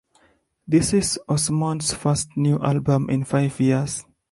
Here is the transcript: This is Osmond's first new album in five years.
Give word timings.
This 0.67 0.95
is 0.95 1.19
Osmond's 1.29 1.93
first 1.93 2.35
new 2.35 2.57
album 2.59 3.07
in 3.07 3.23
five 3.23 3.59
years. 3.59 4.03